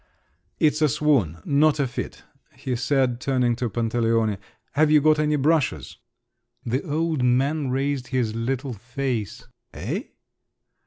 [0.59, 2.23] "It's a swoon, not a fit,"
[2.55, 4.39] he said, turning to Pantaleone.
[4.71, 5.97] "Have you got any brushes?"
[6.65, 9.45] The old man raised his little face.
[9.75, 10.05] "Eh?"